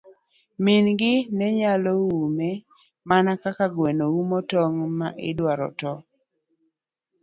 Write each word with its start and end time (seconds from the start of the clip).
Min 0.63 0.85
gi 0.99 1.13
nenyalo 1.37 1.93
ume 2.23 2.49
mana 3.09 3.31
kaka 3.43 3.65
gweno 3.75 4.05
umo 4.19 4.37
tong' 4.51 4.79
ma 4.97 5.07
odwaro 5.27 5.67
toyo. 5.79 6.03